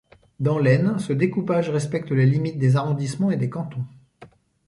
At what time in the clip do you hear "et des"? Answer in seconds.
3.29-3.51